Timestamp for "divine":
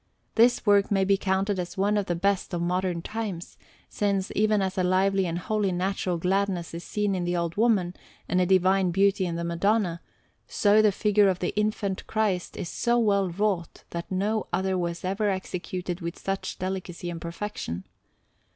8.47-8.89